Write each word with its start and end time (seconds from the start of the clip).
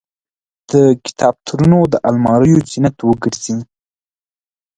د 0.71 0.73
کتابتونونو 1.05 1.77
د 1.91 1.95
الماریو 2.09 2.65
زینت 2.69 2.97
وګرځي. 3.03 3.57